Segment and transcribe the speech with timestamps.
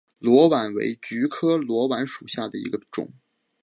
[0.17, 3.13] 裸菀为菊科裸菀属下的一个种。